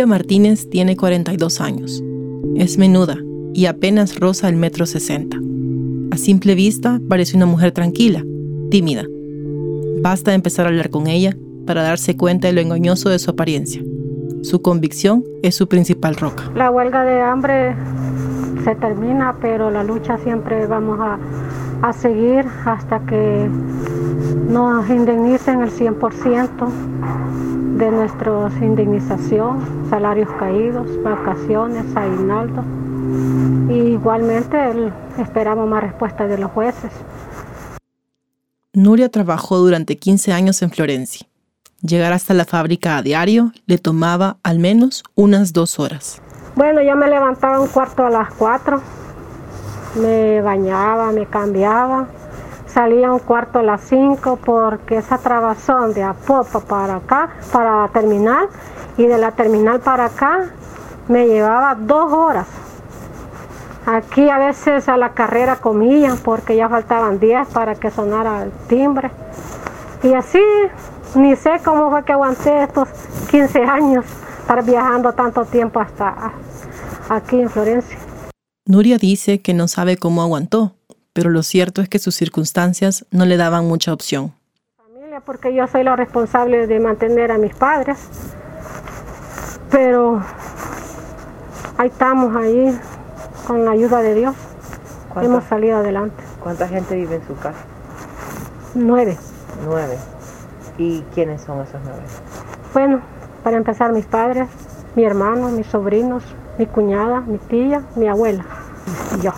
[0.00, 2.02] Nuria Martínez tiene 42 años.
[2.56, 3.18] Es menuda
[3.52, 5.36] y apenas roza el metro 60.
[6.10, 8.24] A simple vista parece una mujer tranquila,
[8.70, 9.04] tímida.
[10.00, 11.36] Basta empezar a hablar con ella
[11.66, 13.82] para darse cuenta de lo engañoso de su apariencia.
[14.40, 16.50] Su convicción es su principal roca.
[16.54, 17.74] La huelga de hambre
[18.64, 21.18] se termina, pero la lucha siempre vamos a,
[21.82, 23.50] a seguir hasta que
[24.48, 26.70] nos indemnicen el 100%
[27.80, 32.62] de nuestra indemnización, salarios caídos, vacaciones, aguinaldo.
[33.72, 34.58] Y igualmente
[35.18, 36.92] esperamos más respuestas de los jueces.
[38.74, 41.26] Nuria trabajó durante 15 años en Florencia.
[41.80, 46.20] Llegar hasta la fábrica a diario le tomaba al menos unas dos horas.
[46.54, 48.82] Bueno, yo me levantaba un cuarto a las cuatro,
[50.00, 52.06] me bañaba, me cambiaba,
[52.80, 57.88] salía un cuarto a las 5 porque esa trabazón de Apopa para acá, para la
[57.88, 58.48] terminal,
[58.96, 60.48] y de la terminal para acá
[61.06, 62.46] me llevaba dos horas.
[63.84, 68.50] Aquí a veces a la carrera comían porque ya faltaban 10 para que sonara el
[68.66, 69.10] timbre.
[70.02, 70.42] Y así
[71.14, 72.88] ni sé cómo fue que aguanté estos
[73.30, 74.06] 15 años
[74.40, 76.32] estar viajando tanto tiempo hasta
[77.10, 77.98] aquí en Florencia.
[78.64, 80.76] Nuria dice que no sabe cómo aguantó,
[81.12, 84.32] pero lo cierto es que sus circunstancias no le daban mucha opción.
[84.76, 87.98] Familia, porque yo soy la responsable de mantener a mis padres,
[89.70, 90.22] pero
[91.78, 92.78] ahí estamos ahí
[93.46, 94.36] con la ayuda de Dios.
[95.20, 96.22] Hemos salido adelante.
[96.40, 97.58] ¿Cuánta gente vive en su casa?
[98.74, 99.18] Nueve.
[99.66, 99.98] Nueve.
[100.78, 102.02] ¿Y quiénes son esos nueve?
[102.72, 103.00] Bueno,
[103.42, 104.48] para empezar mis padres,
[104.94, 106.22] mi hermano, mis sobrinos,
[106.58, 108.44] mi cuñada, mi tía, mi abuela
[109.18, 109.32] y yo.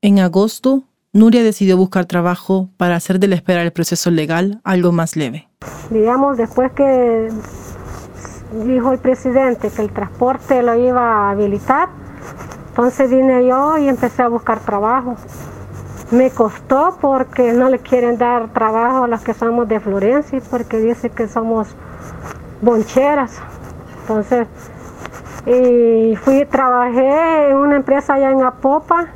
[0.00, 4.92] En agosto, Nuria decidió buscar trabajo para hacer de la espera del proceso legal algo
[4.92, 5.48] más leve.
[5.90, 7.28] Digamos, después que
[8.64, 11.88] dijo el presidente que el transporte lo iba a habilitar,
[12.68, 15.16] entonces vine yo y empecé a buscar trabajo.
[16.12, 20.78] Me costó porque no le quieren dar trabajo a los que somos de Florencia, porque
[20.78, 21.66] dice que somos
[22.62, 23.32] boncheras.
[24.02, 24.46] Entonces,
[25.44, 29.08] y fui, trabajé en una empresa allá en Apopa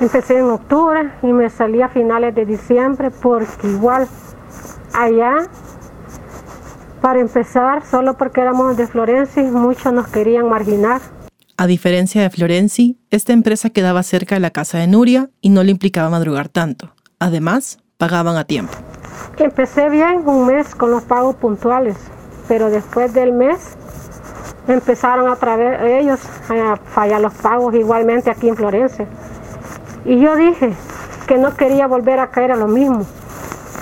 [0.00, 4.08] Empecé en octubre y me salí a finales de diciembre porque igual
[4.94, 5.46] allá,
[7.02, 11.02] para empezar, solo porque éramos de Florencia, muchos nos querían marginar.
[11.58, 15.62] A diferencia de Florenci, esta empresa quedaba cerca de la casa de Nuria y no
[15.62, 16.94] le implicaba madrugar tanto.
[17.18, 18.72] Además, pagaban a tiempo.
[19.36, 21.96] Empecé bien un mes con los pagos puntuales,
[22.48, 23.76] pero después del mes
[24.66, 29.06] empezaron a través ellos a fallar los pagos igualmente aquí en Florencia.
[30.04, 30.72] Y yo dije
[31.26, 33.04] que no quería volver a caer a lo mismo,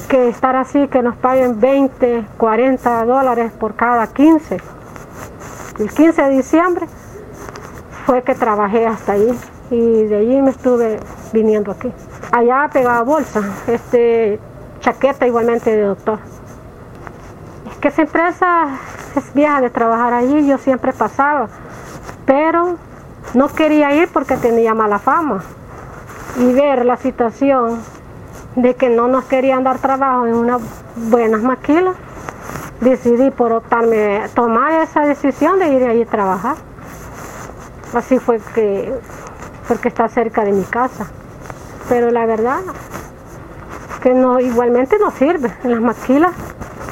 [0.08, 4.56] que estar así, que nos paguen 20, 40 dólares por cada 15.
[5.78, 6.86] El 15 de diciembre
[8.04, 9.38] fue que trabajé hasta ahí
[9.70, 10.98] y de allí me estuve
[11.32, 11.92] viniendo aquí.
[12.32, 14.40] Allá pegaba bolsa, este,
[14.80, 16.18] chaqueta igualmente de doctor.
[17.70, 18.68] Es que esa empresa
[19.14, 21.48] es vieja de trabajar allí, yo siempre pasaba,
[22.26, 22.76] pero
[23.34, 25.44] no quería ir porque tenía mala fama
[26.38, 27.80] y ver la situación
[28.56, 30.60] de que no nos querían dar trabajo en unas
[30.96, 31.96] buenas maquilas,
[32.80, 36.56] decidí por optarme, tomar esa decisión de ir allí a trabajar.
[37.94, 38.92] Así fue que,
[39.66, 41.10] porque está cerca de mi casa.
[41.88, 42.60] Pero la verdad
[44.02, 45.52] que no, igualmente no sirve.
[45.64, 46.32] En las maquilas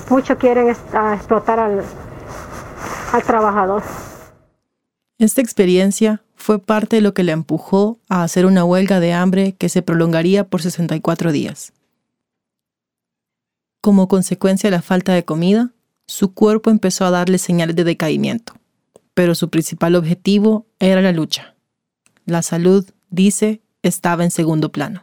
[0.09, 1.83] muchos quieren explotar al,
[3.13, 3.83] al trabajador.
[5.19, 9.57] Esta experiencia fue parte de lo que le empujó a hacer una huelga de hambre
[9.59, 11.73] que se prolongaría por 64 días.
[13.81, 15.73] Como consecuencia de la falta de comida,
[16.07, 18.53] su cuerpo empezó a darle señales de decaimiento,
[19.13, 21.57] pero su principal objetivo era la lucha.
[22.27, 25.03] La salud, dice, estaba en segundo plano.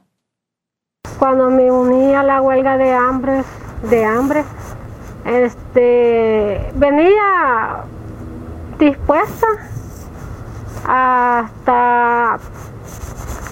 [1.19, 3.43] Cuando me uní a la huelga de hambre,
[3.89, 4.45] de hambre,
[5.25, 7.83] este, venía
[8.79, 9.47] dispuesta
[10.85, 12.37] hasta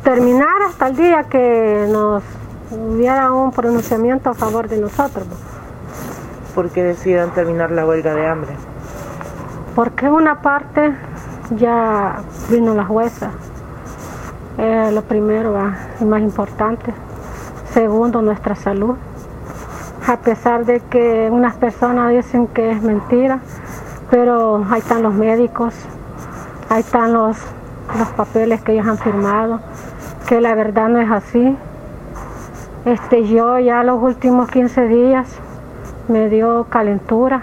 [0.04, 2.24] terminar hasta el día que nos
[2.72, 5.26] hubiera un pronunciamiento a favor de nosotros.
[6.56, 8.52] ¿Por qué decidieron terminar la huelga de hambre?
[9.76, 10.94] Porque una parte
[11.52, 13.32] ya vino la jueza.
[14.58, 15.56] Eh, lo primero
[16.00, 16.94] y más importante.
[17.74, 18.96] Segundo, nuestra salud.
[20.08, 23.40] A pesar de que unas personas dicen que es mentira,
[24.10, 25.74] pero ahí están los médicos,
[26.72, 27.36] Ahí están los,
[28.00, 29.60] los papeles que ellos han firmado,
[30.26, 31.54] que la verdad no es así.
[32.86, 35.28] Este, yo ya los últimos 15 días
[36.08, 37.42] me dio calentura.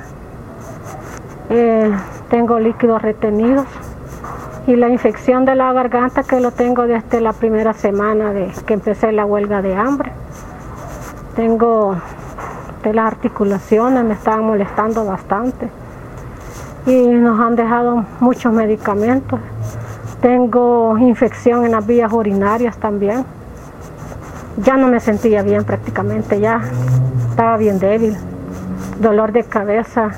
[1.50, 1.92] Eh,
[2.30, 3.66] tengo líquidos retenidos
[4.66, 8.72] y la infección de la garganta que lo tengo desde la primera semana de que
[8.72, 10.10] empecé la huelga de hambre.
[11.36, 11.96] Tengo
[12.82, 15.68] de las articulaciones, me estaban molestando bastante
[16.88, 19.38] y nos han dejado muchos medicamentos.
[20.22, 23.26] Tengo infección en las vías urinarias también.
[24.64, 26.62] Ya no me sentía bien prácticamente, ya
[27.28, 28.16] estaba bien débil,
[29.00, 30.12] dolor de cabeza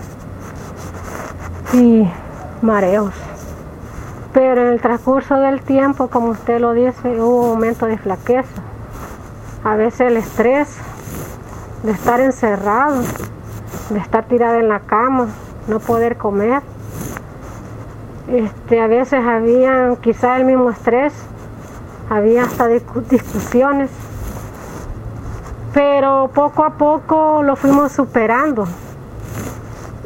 [1.72, 2.08] y
[2.62, 3.14] mareos.
[4.32, 8.62] Pero en el transcurso del tiempo, como usted lo dice, hubo un momento de flaqueza.
[9.64, 10.76] A veces el estrés
[11.82, 13.02] de estar encerrado,
[13.90, 15.26] de estar tirada en la cama,
[15.70, 16.62] no poder comer.
[18.28, 21.14] Este, a veces había quizá el mismo estrés,
[22.08, 23.90] había hasta discusiones,
[25.72, 28.66] pero poco a poco lo fuimos superando.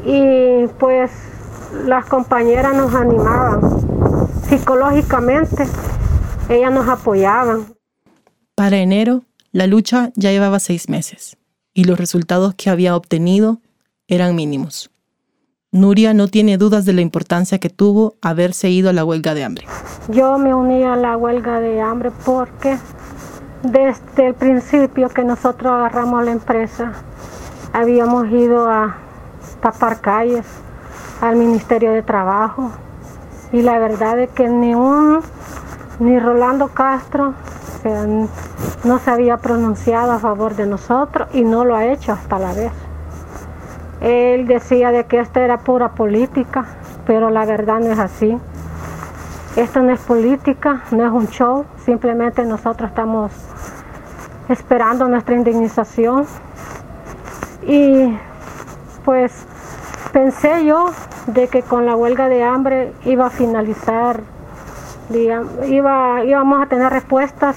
[0.05, 1.11] Y pues
[1.87, 3.95] las compañeras nos animaban
[4.49, 5.65] psicológicamente
[6.49, 7.75] ellas nos apoyaban.
[8.55, 11.37] Para enero, la lucha ya llevaba seis meses
[11.73, 13.61] y los resultados que había obtenido
[14.07, 14.91] eran mínimos.
[15.75, 19.43] Nuria no tiene dudas de la importancia que tuvo haberse ido a la huelga de
[19.43, 19.67] hambre.
[20.07, 22.79] Yo me uní a la huelga de hambre porque
[23.65, 26.93] desde el principio que nosotros agarramos la empresa,
[27.73, 28.95] habíamos ido a
[29.61, 30.47] tapar calles
[31.21, 32.71] al Ministerio de Trabajo,
[33.51, 35.23] y la verdad es que ni un
[35.99, 37.35] ni Rolando Castro
[38.85, 42.53] no se había pronunciado a favor de nosotros y no lo ha hecho hasta la
[42.53, 42.71] vez.
[44.05, 46.67] Él decía de que esto era pura política,
[47.07, 48.39] pero la verdad no es así.
[49.57, 53.33] Esto no es política, no es un show, simplemente nosotros estamos
[54.51, 56.27] esperando nuestra indemnización
[57.67, 58.15] y
[59.07, 59.33] pues
[60.13, 60.91] pensé yo
[61.29, 64.21] de que con la huelga de hambre iba a finalizar,
[65.67, 67.57] iba, íbamos a tener respuestas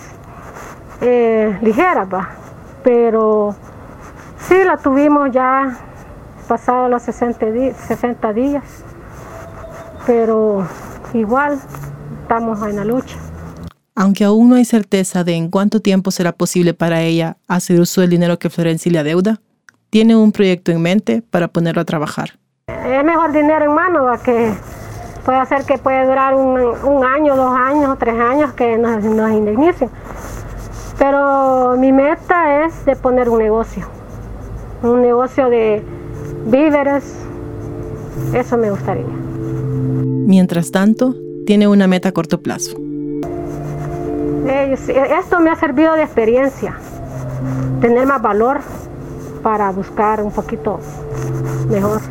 [1.01, 2.07] eh, ligeras,
[2.83, 3.53] pero
[4.47, 5.77] sí la tuvimos ya
[6.47, 7.45] pasado los 60,
[7.87, 8.63] 60 días,
[10.05, 10.67] pero
[11.13, 11.59] igual
[12.21, 13.17] estamos en la lucha.
[13.95, 18.01] Aunque aún no hay certeza de en cuánto tiempo será posible para ella hacer uso
[18.01, 19.41] del dinero que Florencia le adeuda,
[19.89, 22.37] tiene un proyecto en mente para ponerlo a trabajar
[22.95, 24.53] es mejor dinero en mano que
[25.25, 29.89] puede hacer que puede durar un, año, dos años, tres años que nos, nos indemnicen.
[30.97, 33.87] Pero mi meta es de poner un negocio,
[34.83, 35.83] un negocio de
[36.47, 37.03] víveres,
[38.33, 39.05] eso me gustaría.
[39.05, 41.15] Mientras tanto,
[41.45, 42.77] tiene una meta a corto plazo.
[44.47, 46.75] Esto me ha servido de experiencia,
[47.81, 48.59] tener más valor
[49.43, 50.79] para buscar un poquito
[51.69, 52.01] mejor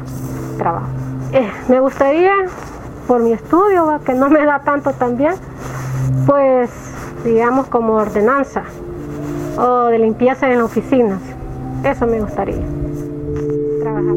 [0.59, 0.87] trabajo.
[1.33, 2.33] Eh, me gustaría,
[3.07, 5.35] por mi estudio, que no me da tanto también,
[6.27, 6.71] pues
[7.25, 8.63] digamos como ordenanza
[9.59, 11.21] o de limpieza en oficinas.
[11.85, 12.63] Eso me gustaría.
[13.87, 14.17] Trabajar.